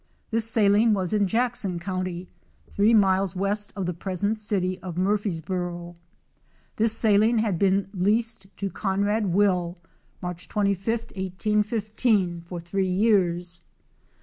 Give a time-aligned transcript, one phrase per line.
[0.31, 2.27] This saline was in Jackson county,
[2.71, 5.93] three miles west of the present city of Murphysboro.
[6.77, 9.77] This saline had been leased to Conrad Will,
[10.19, 13.61] March 25, 1815 for three years.